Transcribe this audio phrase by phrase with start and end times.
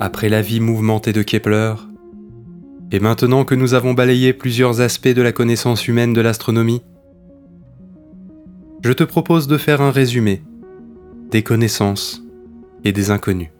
[0.00, 1.74] Après la vie mouvementée de Kepler,
[2.90, 6.82] et maintenant que nous avons balayé plusieurs aspects de la connaissance humaine de l'astronomie,
[8.82, 10.42] je te propose de faire un résumé
[11.30, 12.22] des connaissances
[12.82, 13.50] et des inconnus.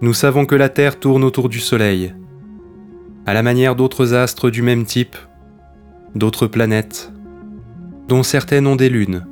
[0.00, 2.14] Nous savons que la Terre tourne autour du Soleil,
[3.26, 5.16] à la manière d'autres astres du même type,
[6.14, 7.12] d'autres planètes,
[8.08, 9.26] dont certaines ont des lunes,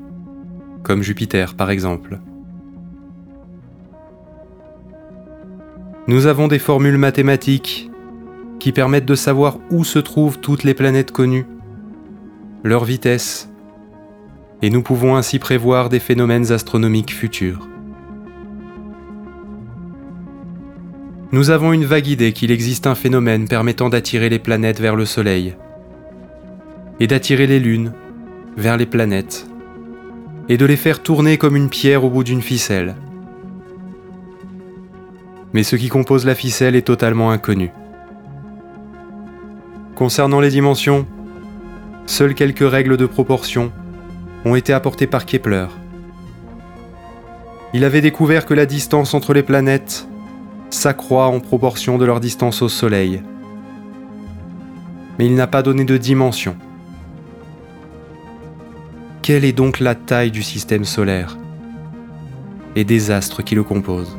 [0.83, 2.19] comme Jupiter par exemple.
[6.09, 7.91] Nous avons des formules mathématiques
[8.61, 11.45] qui permettent de savoir où se trouvent toutes les planètes connues,
[12.65, 13.51] leur vitesse,
[14.63, 17.69] et nous pouvons ainsi prévoir des phénomènes astronomiques futurs.
[21.31, 25.05] Nous avons une vague idée qu'il existe un phénomène permettant d'attirer les planètes vers le
[25.05, 25.57] Soleil,
[27.01, 27.93] et d'attirer les lunes
[28.57, 29.47] vers les planètes,
[30.49, 32.95] et de les faire tourner comme une pierre au bout d'une ficelle
[35.53, 37.71] mais ce qui compose la ficelle est totalement inconnu.
[39.95, 41.07] Concernant les dimensions,
[42.07, 43.73] seules quelques règles de proportion
[44.45, 45.67] ont été apportées par Kepler.
[47.75, 50.07] Il avait découvert que la distance entre les planètes
[50.71, 53.23] s'accroît en proportion de leur distance au Soleil.
[55.19, 56.57] Mais il n'a pas donné de dimension.
[59.23, 61.37] Quelle est donc la taille du système solaire
[62.77, 64.17] et des astres qui le composent?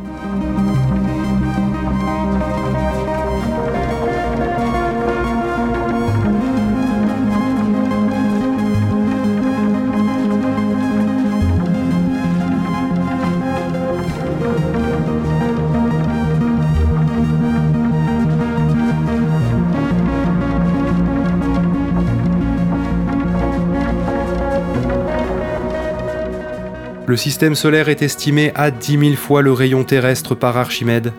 [27.09, 31.11] Le système solaire est estimé à 10 000 fois le rayon terrestre par Archimède,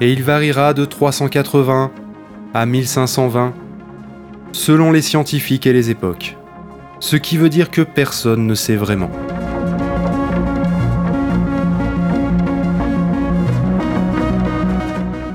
[0.00, 1.90] et il variera de 380
[2.54, 3.52] à 1520
[4.52, 6.38] selon les scientifiques et les époques,
[6.98, 9.10] ce qui veut dire que personne ne sait vraiment.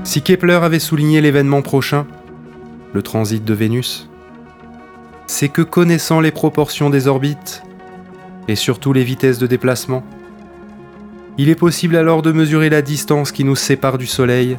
[0.02, 2.04] Si Kepler avait souligné l'événement prochain,
[2.92, 4.10] le transit de Vénus,
[5.28, 7.62] c'est que connaissant les proportions des orbites,
[8.48, 10.04] et surtout les vitesses de déplacement.
[11.36, 14.56] Il est possible alors de mesurer la distance qui nous sépare du Soleil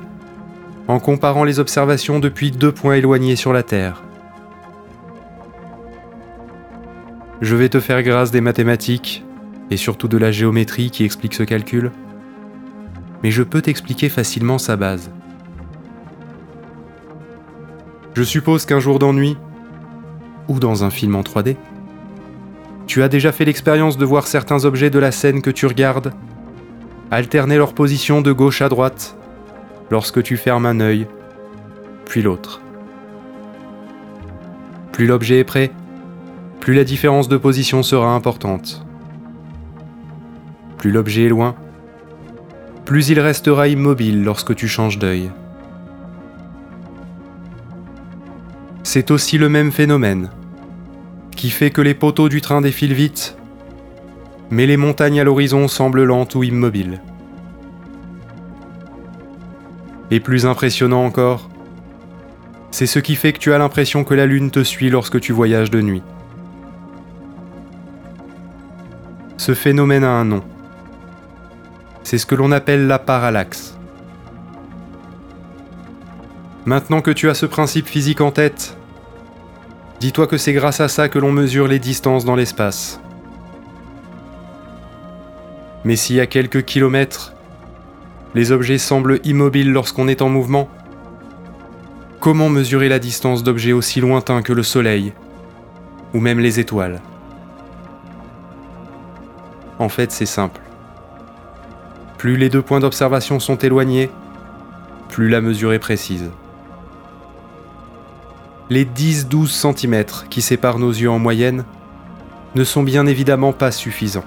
[0.88, 4.04] en comparant les observations depuis deux points éloignés sur la Terre.
[7.42, 9.24] Je vais te faire grâce des mathématiques
[9.72, 11.92] et surtout de la géométrie qui explique ce calcul,
[13.24, 15.10] mais je peux t'expliquer facilement sa base.
[18.14, 19.38] Je suppose qu'un jour d'ennui,
[20.48, 21.58] ou dans un film en 3D,
[22.88, 26.14] tu as déjà fait l'expérience de voir certains objets de la scène que tu regardes
[27.12, 29.16] alterner leur position de gauche à droite
[29.92, 31.08] lorsque tu fermes un œil,
[32.06, 32.62] puis l'autre.
[34.92, 35.72] Plus l'objet est prêt,
[36.60, 38.86] plus la différence de position sera importante.
[40.78, 41.56] Plus l'objet est loin,
[42.86, 45.32] plus il restera immobile lorsque tu changes d'œil.
[48.84, 50.30] C'est aussi le même phénomène
[51.36, 53.38] qui fait que les poteaux du train défilent vite,
[54.50, 57.02] mais les montagnes à l'horizon semblent lentes ou immobiles.
[60.12, 61.50] Et plus impressionnant encore,
[62.72, 65.34] c'est ce qui fait que tu as l'impression que la Lune te suit lorsque tu
[65.34, 66.04] voyages de nuit.
[69.38, 70.44] Ce phénomène a un nom.
[72.04, 73.78] C'est ce que l'on appelle la parallaxe.
[76.66, 78.78] Maintenant que tu as ce principe physique en tête,
[80.00, 83.00] Dis-toi que c'est grâce à ça que l'on mesure les distances dans l'espace.
[85.86, 87.34] Mais si à quelques kilomètres,
[88.34, 90.70] les objets semblent immobiles lorsqu'on est en mouvement,
[92.20, 95.14] comment mesurer la distance d'objets aussi lointains que le Soleil,
[96.14, 97.02] ou même les étoiles?
[99.80, 100.62] En fait, c'est simple.
[102.18, 104.10] Plus les deux points d'observation sont éloignés,
[105.10, 106.32] plus la mesure est précise
[108.70, 111.66] les 10-12 cm qui séparent nos yeux en moyenne
[112.56, 114.26] ne sont bien évidemment pas suffisants.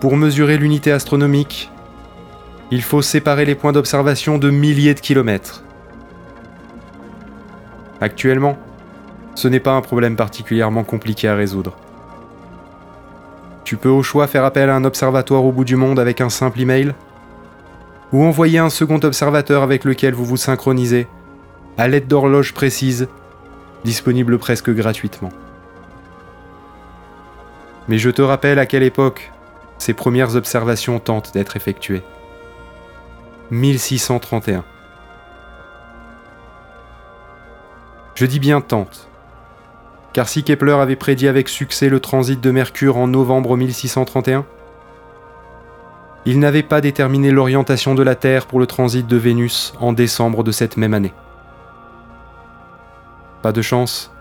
[0.00, 1.70] Pour mesurer l'unité astronomique,
[2.70, 5.64] il faut séparer les points d'observation de milliers de kilomètres.
[8.00, 8.56] Actuellement,
[9.34, 11.76] ce n'est pas un problème particulièrement compliqué à résoudre.
[13.64, 16.30] Tu peux au choix faire appel à un observatoire au bout du monde avec un
[16.30, 16.94] simple email,
[18.12, 21.06] ou envoyer un second observateur avec lequel vous vous synchronisez,
[21.78, 23.08] à l'aide d'horloges précises,
[23.84, 25.30] disponibles presque gratuitement.
[27.86, 29.30] Mais je te rappelle à quelle époque
[29.78, 32.02] ces premières observations tentent d'être effectuées.
[33.52, 34.64] 1631.
[38.16, 39.08] Je dis bien tente,
[40.12, 44.44] car si Kepler avait prédit avec succès le transit de Mercure en novembre 1631,
[46.26, 50.42] il n'avait pas déterminé l'orientation de la Terre pour le transit de Vénus en décembre
[50.42, 51.14] de cette même année.
[53.42, 54.12] Pas de chance.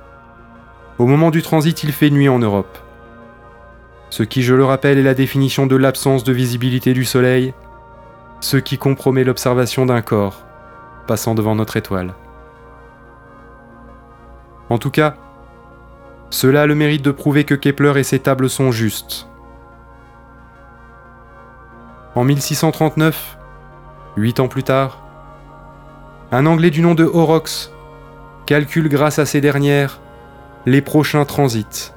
[0.99, 2.77] Au moment du transit, il fait nuit en Europe.
[4.09, 7.53] Ce qui, je le rappelle, est la définition de l'absence de visibilité du Soleil,
[8.39, 10.43] ce qui compromet l'observation d'un corps
[11.07, 12.13] passant devant notre étoile.
[14.69, 15.15] En tout cas,
[16.29, 19.27] cela a le mérite de prouver que Kepler et ses tables sont justes.
[22.15, 23.37] En 1639,
[24.17, 25.01] huit ans plus tard,
[26.31, 27.71] un Anglais du nom de Horrocks
[28.47, 30.01] calcule grâce à ces dernières
[30.65, 31.93] les prochains transits.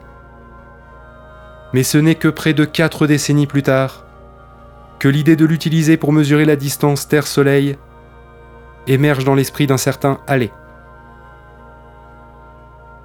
[1.72, 4.04] Mais ce n'est que près de quatre décennies plus tard
[4.98, 7.78] que l'idée de l'utiliser pour mesurer la distance Terre-Soleil
[8.86, 10.52] émerge dans l'esprit d'un certain Halley.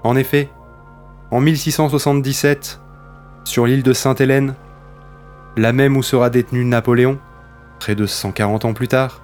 [0.04, 0.50] En effet,
[1.32, 2.82] en 1677,
[3.44, 4.56] sur l'île de Sainte-Hélène,
[5.56, 7.20] la même où sera détenu Napoléon,
[7.80, 9.22] près de 140 ans plus tard,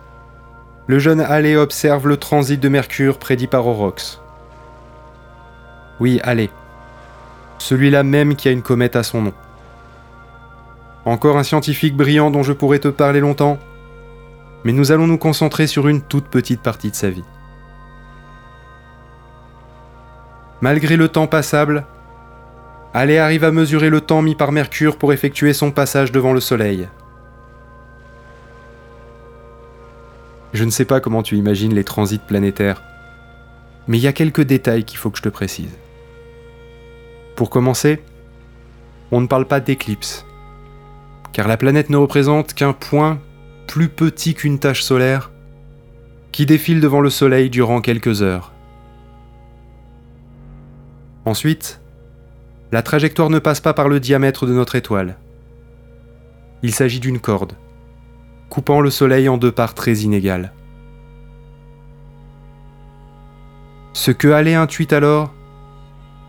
[0.88, 4.20] le jeune Halley observe le transit de Mercure prédit par Horrocks.
[6.00, 6.50] Oui, Halley.
[7.60, 9.34] Celui-là même qui a une comète à son nom.
[11.06, 13.60] Encore un scientifique brillant dont je pourrais te parler longtemps,
[14.64, 17.24] mais nous allons nous concentrer sur une toute petite partie de sa vie.
[20.62, 21.86] Malgré le temps passable,
[22.94, 26.40] Halley arrive à mesurer le temps mis par Mercure pour effectuer son passage devant le
[26.40, 26.88] Soleil.
[30.54, 32.84] Je ne sais pas comment tu imagines les transits planétaires,
[33.88, 35.78] mais il y a quelques détails qu'il faut que je te précise.
[37.36, 38.02] Pour commencer,
[39.12, 40.26] on ne parle pas d'éclipse,
[41.34, 43.20] car la planète ne représente qu'un point
[43.68, 45.32] plus petit qu'une tache solaire
[46.32, 48.52] qui défile devant le Soleil durant quelques heures.
[51.26, 51.82] Ensuite,
[52.72, 55.18] la trajectoire ne passe pas par le diamètre de notre étoile.
[56.64, 57.54] Il s'agit d'une corde,
[58.52, 60.52] coupant le Soleil en deux parts très inégales.
[63.94, 65.34] Ce que Halley intuit alors,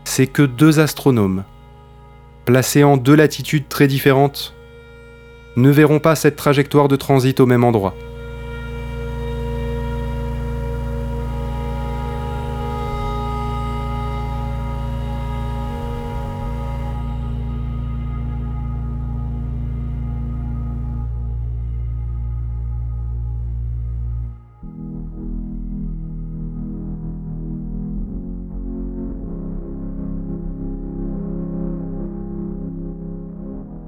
[0.05, 1.43] c'est que deux astronomes,
[2.45, 4.55] placés en deux latitudes très différentes,
[5.57, 7.93] ne verront pas cette trajectoire de transit au même endroit.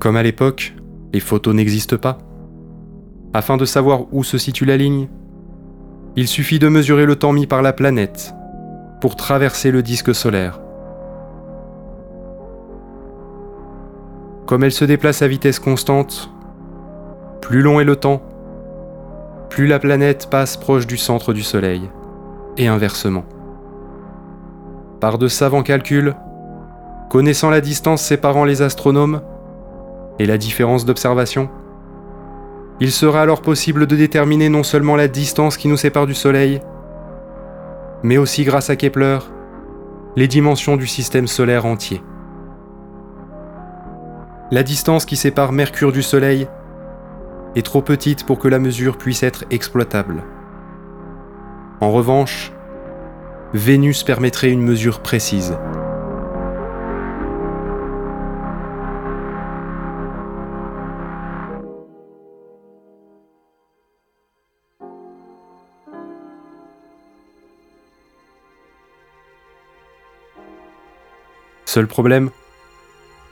[0.06, 0.76] Comme à l'époque,
[1.14, 2.20] les photos n'existent pas.
[3.34, 5.10] Afin de savoir où se situe la ligne,
[6.16, 8.32] il suffit de mesurer le temps mis par la planète
[9.02, 10.62] pour traverser le disque solaire.
[14.46, 16.30] Comme elle se déplace à vitesse constante,
[17.42, 18.22] plus long est le temps,
[19.50, 21.82] plus la planète passe proche du centre du Soleil,
[22.58, 23.26] et inversement.
[25.00, 26.16] Par de savants calculs,
[27.10, 29.22] connaissant la distance séparant les astronomes,
[30.20, 31.50] et la différence d'observation?
[32.80, 36.62] Il sera alors possible de déterminer non seulement la distance qui nous sépare du Soleil,
[38.04, 39.20] mais aussi grâce à Kepler,
[40.16, 42.02] les dimensions du système solaire entier.
[44.52, 46.48] La distance qui sépare Mercure du Soleil
[47.56, 50.24] est trop petite pour que la mesure puisse être exploitable.
[51.82, 52.52] En revanche,
[53.54, 55.58] Vénus permettrait une mesure précise.
[71.76, 72.30] Seul problème,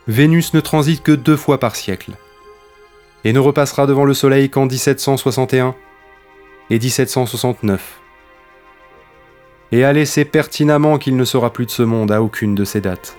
[0.05, 2.11] Vénus ne transite que deux fois par siècle,
[3.23, 5.75] et ne repassera devant le Soleil qu'en 1761
[6.69, 8.01] et 1769.
[9.71, 12.81] Et Halley sait pertinemment qu'il ne sera plus de ce monde à aucune de ces
[12.81, 13.15] dates.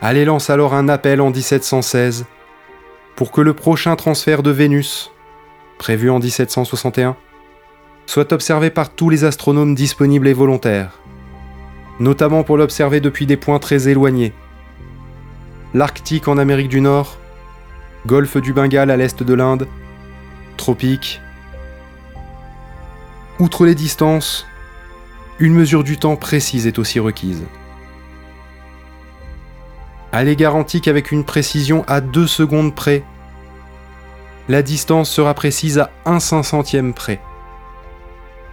[0.00, 2.26] Halley lance alors un appel en 1716
[3.16, 5.10] pour que le prochain transfert de Vénus,
[5.76, 7.16] prévu en 1761,
[8.06, 11.00] soit observé par tous les astronomes disponibles et volontaires,
[11.98, 14.32] notamment pour l'observer depuis des points très éloignés.
[15.74, 17.18] L'Arctique en Amérique du Nord,
[18.06, 19.66] Golfe du Bengale à l'est de l'Inde,
[20.56, 21.20] tropique.
[23.40, 24.46] Outre les distances,
[25.40, 27.42] une mesure du temps précise est aussi requise.
[30.12, 33.04] Est garantie qu'avec une précision à 2 secondes près,
[34.48, 37.20] la distance sera précise à 1 cinquantième près,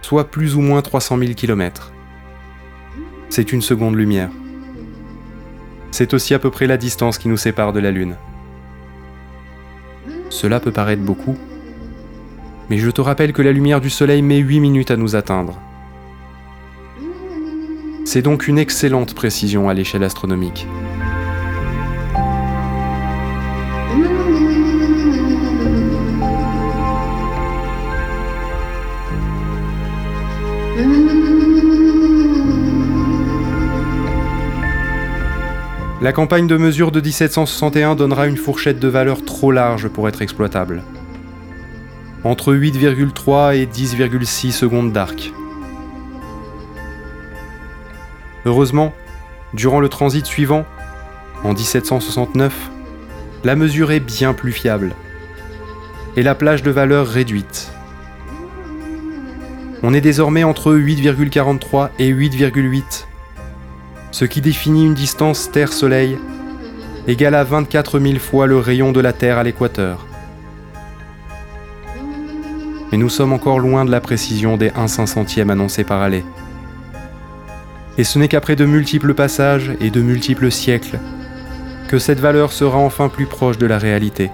[0.02, 1.92] soit plus ou moins 300 000 km.
[3.30, 4.30] C'est une seconde lumière.
[5.90, 8.16] C'est aussi à peu près la distance qui nous sépare de la Lune.
[10.28, 11.36] Cela peut paraître beaucoup,
[12.68, 15.58] mais je te rappelle que la lumière du Soleil met 8 minutes à nous atteindre.
[18.04, 20.66] C'est donc une excellente précision à l'échelle astronomique.
[36.06, 40.22] La campagne de mesure de 1761 donnera une fourchette de valeur trop large pour être
[40.22, 40.84] exploitable.
[42.22, 45.32] Entre 8,3 et 10,6 secondes d'arc.
[48.44, 48.94] Heureusement,
[49.52, 50.64] durant le transit suivant,
[51.42, 52.70] en 1769,
[53.42, 54.94] la mesure est bien plus fiable
[56.14, 57.72] et la plage de valeur réduite.
[59.82, 63.06] On est désormais entre 8,43 et 8,8
[64.16, 66.16] ce qui définit une distance Terre-Soleil
[67.06, 70.06] égale à 24 000 fois le rayon de la Terre à l'équateur.
[72.90, 76.24] Mais nous sommes encore loin de la précision des 1 500e annoncés par Halley.
[77.98, 80.98] Et ce n'est qu'après de multiples passages et de multiples siècles
[81.86, 84.30] que cette valeur sera enfin plus proche de la réalité,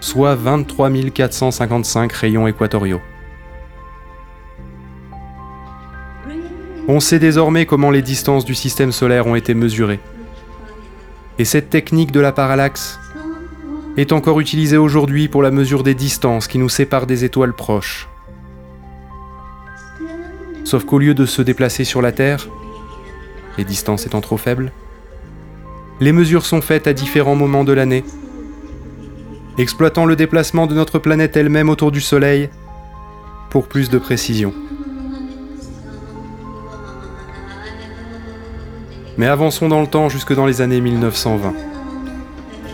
[0.00, 3.00] soit 23 455 rayons équatoriaux.
[6.88, 9.98] On sait désormais comment les distances du système solaire ont été mesurées.
[11.38, 13.00] Et cette technique de la parallaxe
[13.96, 18.08] est encore utilisée aujourd'hui pour la mesure des distances qui nous séparent des étoiles proches.
[20.62, 22.46] Sauf qu'au lieu de se déplacer sur la Terre,
[23.58, 24.70] les distances étant trop faibles,
[26.00, 28.04] les mesures sont faites à différents moments de l'année,
[29.58, 32.48] exploitant le déplacement de notre planète elle-même autour du Soleil
[33.50, 34.54] pour plus de précision.
[39.18, 41.54] Mais avançons dans le temps jusque dans les années 1920,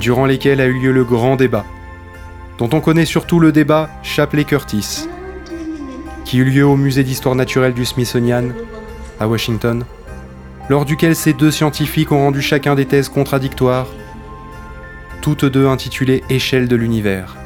[0.01, 1.65] durant lesquelles a eu lieu le grand débat,
[2.59, 5.09] dont on connaît surtout le débat Shapley-Curtis,
[6.25, 8.47] qui eut lieu au musée d'histoire naturelle du Smithsonian,
[9.21, 9.85] à Washington,
[10.69, 13.87] lors duquel ces deux scientifiques ont rendu chacun des thèses contradictoires,
[15.21, 17.37] toutes deux intitulées Échelle de l'univers.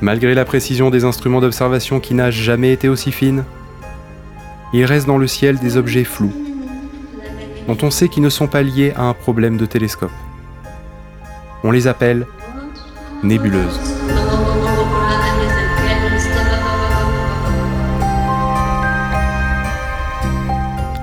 [0.00, 3.44] Malgré la précision des instruments d'observation qui n'a jamais été aussi fine,
[4.72, 6.32] il reste dans le ciel des objets flous,
[7.70, 10.10] dont on sait qu'ils ne sont pas liés à un problème de télescope.
[11.62, 12.26] On les appelle
[13.22, 13.80] nébuleuses.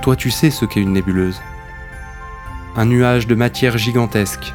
[0.02, 1.40] Toi tu sais ce qu'est une nébuleuse.
[2.76, 4.52] Un nuage de matière gigantesque,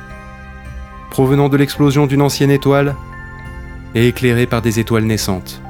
[1.10, 2.96] provenant de l'explosion d'une ancienne étoile
[3.96, 5.64] et éclairé par des étoiles naissantes.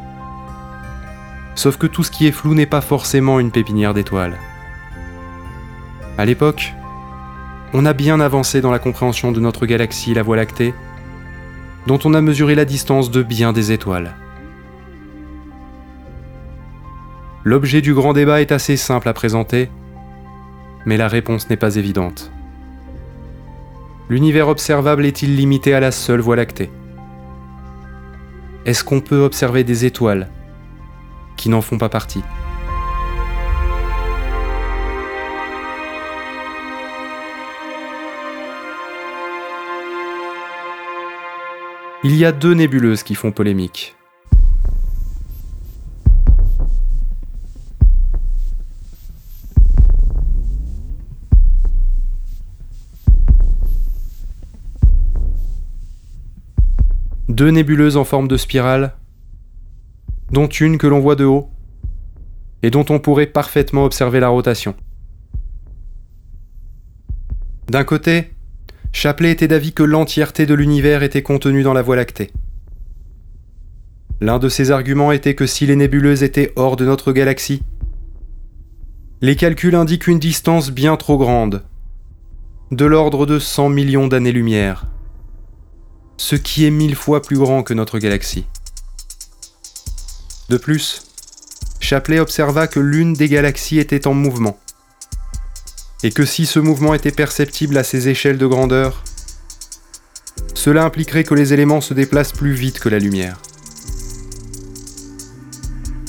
[1.56, 4.38] Sauf que tout ce qui est flou n'est pas forcément une pépinière d'étoiles.
[6.18, 6.74] À l'époque,
[7.74, 10.74] on a bien avancé dans la compréhension de notre galaxie, la Voie lactée,
[11.88, 14.16] dont on a mesuré la distance de bien des étoiles.
[17.44, 19.70] L'objet du grand débat est assez simple à présenter,
[20.86, 22.32] mais la réponse n'est pas évidente.
[24.08, 26.70] L'univers observable est-il limité à la seule Voie lactée?
[28.66, 30.30] Est-ce qu'on peut observer des étoiles
[31.36, 32.24] qui n'en font pas partie?
[42.06, 43.96] Il y a deux nébuleuses qui font polémique.
[57.30, 58.98] Deux nébuleuses en forme de spirale,
[60.30, 61.50] dont une que l'on voit de haut,
[62.64, 64.76] et dont on pourrait parfaitement observer la rotation.
[67.70, 68.33] D'un côté,
[68.94, 72.32] Chapelet était d'avis que l'entièreté de l'univers était contenue dans la Voie lactée.
[74.22, 77.64] L'un de ses arguments était que si les nébuleuses étaient hors de notre galaxie,
[79.20, 81.64] les calculs indiquent une distance bien trop grande
[82.72, 84.86] de l'ordre de 100 millions d'années-lumière,
[86.18, 88.46] ce qui est mille fois plus grand que notre galaxie.
[90.50, 91.04] De plus,
[91.80, 94.58] Chapelet observa que l'une des galaxies était en mouvement,
[96.04, 99.04] et que si ce mouvement était perceptible à ces échelles de grandeur,
[100.54, 103.40] cela impliquerait que les éléments se déplacent plus vite que la lumière.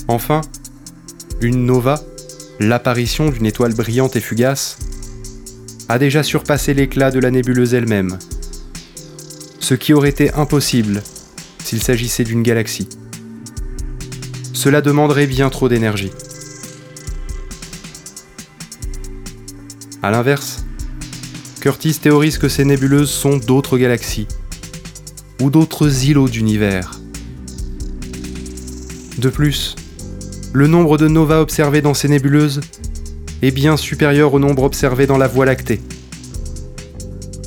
[0.07, 0.41] Enfin,
[1.41, 2.01] une nova,
[2.59, 4.77] l'apparition d'une étoile brillante et fugace,
[5.87, 8.17] a déjà surpassé l'éclat de la nébuleuse elle-même,
[9.59, 11.01] ce qui aurait été impossible
[11.63, 12.89] s'il s'agissait d'une galaxie.
[14.53, 16.11] Cela demanderait bien trop d'énergie.
[20.05, 20.63] A l'inverse,
[21.61, 24.27] Curtis théorise que ces nébuleuses sont d'autres galaxies,
[25.41, 26.99] ou d'autres îlots d'univers.
[29.17, 29.75] De plus,
[30.53, 32.61] le nombre de novas observés dans ces nébuleuses
[33.41, 35.81] est bien supérieur au nombre observé dans la Voie lactée.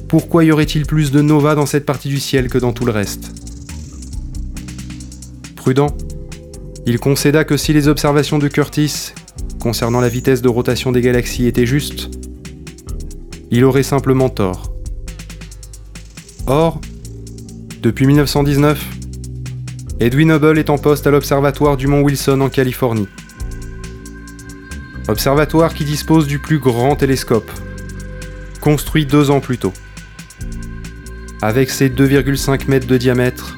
[0.09, 2.91] Pourquoi y aurait-il plus de novas dans cette partie du ciel que dans tout le
[2.91, 3.31] reste?
[5.55, 5.97] Prudent,
[6.87, 9.13] il concéda que si les observations de Curtis
[9.61, 12.18] concernant la vitesse de rotation des galaxies étaient justes,
[13.51, 14.73] il aurait simplement tort.
[16.47, 16.81] Or,
[17.83, 18.85] depuis 1919,
[20.01, 23.09] Edwin Hubble est en poste à l'observatoire du mont Wilson en Californie.
[25.09, 27.51] Observatoire qui dispose du plus grand télescope,
[28.61, 29.73] construit deux ans plus tôt.
[31.41, 33.57] Avec ses 2,5 mètres de diamètre,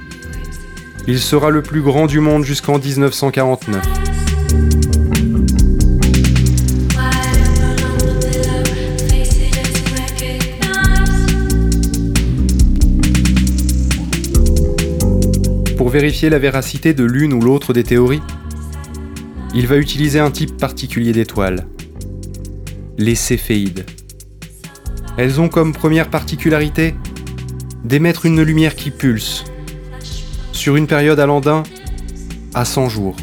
[1.07, 4.10] il sera le plus grand du monde jusqu'en 1949.
[15.91, 18.23] Pour vérifier la véracité de l'une ou l'autre des théories,
[19.57, 21.67] il va utiliser un type particulier d'étoiles,
[22.97, 23.85] les céphéides.
[25.17, 26.95] Elles ont comme première particularité
[27.83, 29.43] d'émettre une lumière qui pulse,
[30.53, 31.65] sur une période allant d'un
[32.55, 33.17] à 100 jours.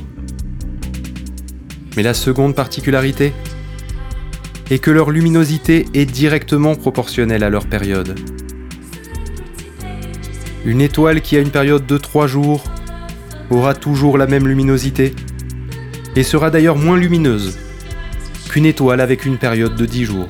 [1.95, 3.31] Mais la seconde particularité
[4.69, 8.19] est que leur luminosité est directement proportionnelle à leur période.
[10.65, 12.63] Une étoile qui a une période de 3 jours
[13.49, 15.13] aura toujours la même luminosité
[16.15, 17.57] et sera d'ailleurs moins lumineuse
[18.49, 20.27] qu'une étoile avec une période de 10 jours.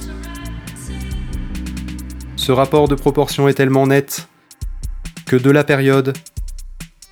[2.36, 4.28] Ce rapport de proportion est tellement net
[5.26, 6.13] que de la période,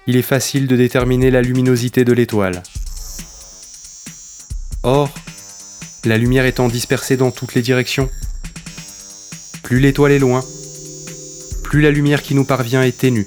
[0.08, 2.63] il est facile de déterminer la luminosité de l'étoile.
[4.84, 5.10] Or,
[6.06, 8.10] la lumière étant dispersée dans toutes les directions,
[9.63, 10.43] plus l'étoile est loin,
[11.75, 13.25] plus la lumière qui nous parvient est ténue.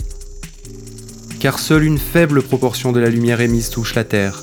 [1.39, 4.43] Car seule une faible proportion de la lumière émise touche la Terre,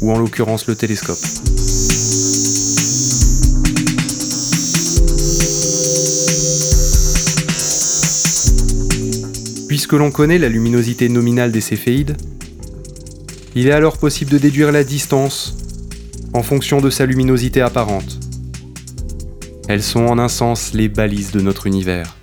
[0.00, 1.18] ou en l'occurrence le télescope.
[9.66, 12.16] Puisque l'on connaît la luminosité nominale des céphéides,
[13.56, 15.56] il est alors possible de déduire la distance
[16.32, 18.20] en fonction de sa luminosité apparente.
[19.66, 22.14] Elles sont en un sens les balises de notre univers.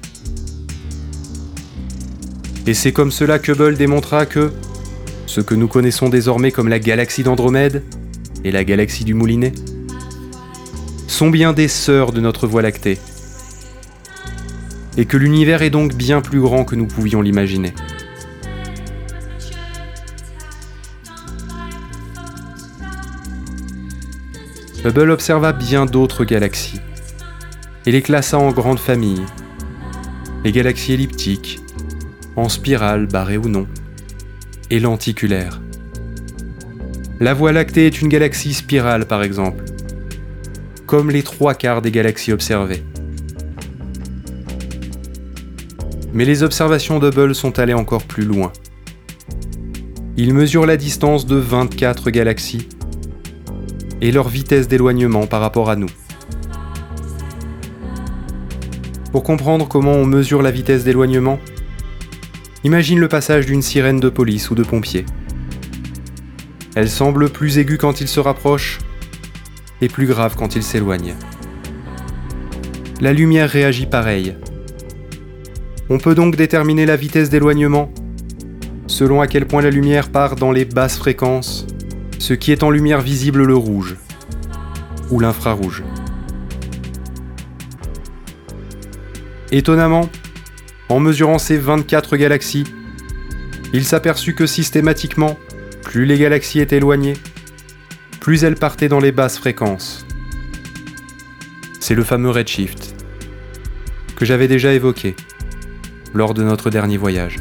[2.67, 4.52] Et c'est comme cela que Hubble démontra que
[5.26, 7.84] ce que nous connaissons désormais comme la galaxie d'Andromède
[8.43, 9.54] et la galaxie du Moulinet
[11.08, 12.97] sont bien des sœurs de notre Voie lactée,
[14.97, 17.74] et que l'univers est donc bien plus grand que nous pouvions l'imaginer.
[24.84, 26.80] Hubble observa bien d'autres galaxies
[27.86, 29.26] et les classa en grandes familles.
[30.43, 31.60] Les galaxies elliptiques,
[32.41, 33.67] en spirale, barrée ou non,
[34.71, 35.62] et lenticulaires.
[37.19, 39.63] La Voie lactée est une galaxie spirale par exemple,
[40.88, 42.84] comme les trois quarts des galaxies observées.
[46.13, 48.51] Mais les observations d'Hubble sont allées encore plus loin.
[50.17, 52.67] Il mesure la distance de 24 galaxies
[54.01, 55.91] et leur vitesse d'éloignement par rapport à nous.
[59.12, 61.38] Pour comprendre comment on mesure la vitesse d'éloignement,
[62.63, 65.06] imagine le passage d'une sirène de police ou de pompier.
[66.76, 68.80] Elle semble plus aiguë quand il se rapproche
[69.82, 71.15] et plus grave quand il s'éloigne.
[73.02, 74.36] La lumière réagit pareil,
[75.89, 77.91] on peut donc déterminer la vitesse d'éloignement
[78.88, 81.65] selon à quel point la lumière part dans les basses fréquences,
[82.19, 83.95] ce qui est en lumière visible le rouge
[85.10, 85.84] ou l'infrarouge.
[89.52, 90.10] Étonnamment,
[90.91, 92.65] en mesurant ces 24 galaxies,
[93.71, 95.39] il s'aperçut que systématiquement,
[95.84, 97.13] plus les galaxies étaient éloignées,
[98.19, 100.06] plus elles partaient dans les basses fréquences.
[101.80, 102.93] C'est le fameux redshift
[104.17, 105.15] que j'avais déjà évoqué
[106.13, 107.38] lors de notre dernier voyage.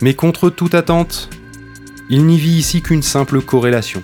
[0.00, 1.30] Mais contre toute attente,
[2.10, 4.02] il n'y vit ici qu'une simple corrélation.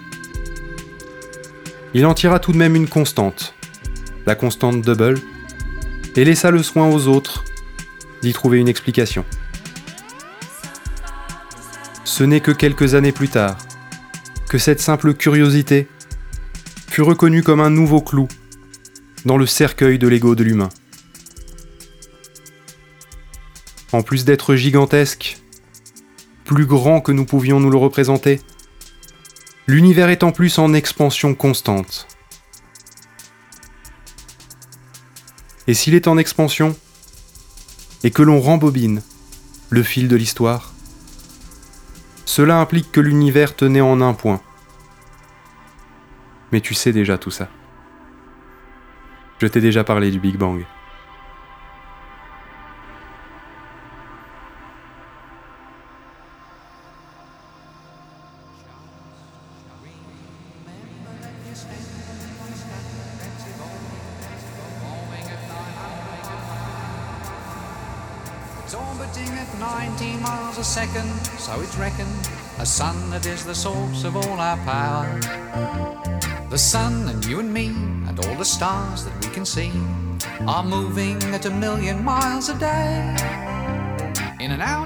[1.93, 3.55] Il en tira tout de même une constante,
[4.27, 5.21] la constante double,
[6.17, 7.45] et laissa le soin aux autres
[8.23, 9.25] d'y trouver une explication.
[12.05, 13.59] Ce n'est que quelques années plus tard
[14.49, 15.89] que cette simple curiosité
[16.89, 18.29] fut reconnue comme un nouveau clou
[19.25, 20.69] dans le cercueil de l'ego de l'humain.
[23.93, 25.39] En plus d'être gigantesque,
[26.45, 28.41] plus grand que nous pouvions nous le représenter,
[29.67, 32.07] l'univers est en plus en expansion constante.
[35.67, 36.77] Et s'il est en expansion,
[38.03, 39.03] et que l'on rembobine
[39.71, 40.73] le fil de l'histoire,
[42.27, 44.41] cela implique que l'univers tenait en un point.
[46.53, 47.49] Mais tu sais déjà tout ça.
[49.39, 50.65] Je t'ai déjà parlé du Big Bang.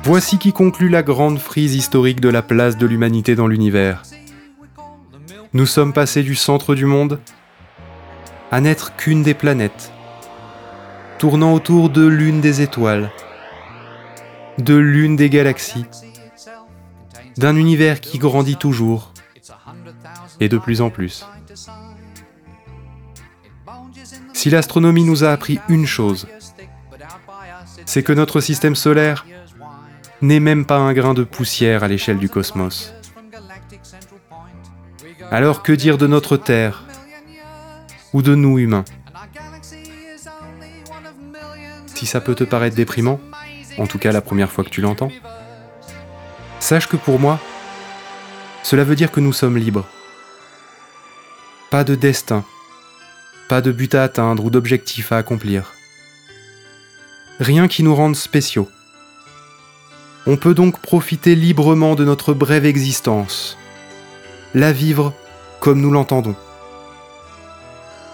[0.05, 4.03] Voici qui conclut la grande frise historique de la place de l'humanité dans l'univers.
[5.53, 7.19] Nous sommes passés du centre du monde
[8.53, 9.91] à n'être qu'une des planètes,
[11.19, 13.11] tournant autour de l'une des étoiles,
[14.59, 15.87] de l'une des galaxies,
[17.39, 19.13] d'un univers qui grandit toujours
[20.41, 21.25] et de plus en plus.
[24.33, 26.27] Si l'astronomie nous a appris une chose,
[27.87, 29.25] c'est que notre système solaire
[30.21, 32.93] n'est même pas un grain de poussière à l'échelle du cosmos.
[35.31, 36.85] Alors que dire de notre Terre
[38.13, 38.85] ou de nous humains?
[41.87, 43.21] Si ça peut te paraître déprimant,
[43.79, 45.11] en tout cas la première fois que tu l'entends,
[46.61, 47.39] sache que pour moi,
[48.63, 49.87] cela veut dire que nous sommes libres.
[51.71, 52.45] Pas de destin,
[53.49, 55.75] pas de but à atteindre ou d'objectif à accomplir.
[57.41, 58.69] Rien qui nous rende spéciaux.
[60.27, 63.57] On peut donc profiter librement de notre brève existence,
[64.55, 65.15] la vivre
[65.61, 66.37] comme nous l'entendons,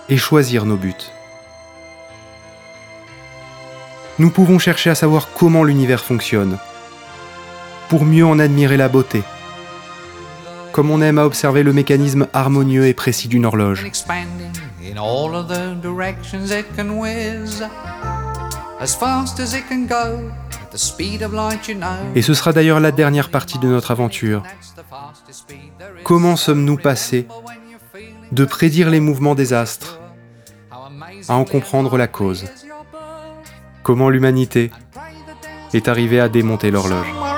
[0.09, 0.95] et choisir nos buts.
[4.21, 6.59] Nous pouvons chercher à savoir comment l'univers fonctionne,
[7.89, 9.23] pour mieux en admirer la beauté,
[10.73, 13.85] comme on aime à observer le mécanisme harmonieux et précis d'une horloge.
[22.15, 24.43] Et ce sera d'ailleurs la dernière partie de notre aventure.
[26.03, 27.27] Comment sommes-nous passés
[28.33, 30.01] de prédire les mouvements des astres
[31.29, 32.47] à en comprendre la cause?
[33.83, 34.71] Comment l'humanité
[35.73, 37.34] est arrivée à démonter l'horloge?